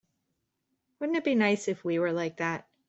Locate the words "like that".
2.11-2.67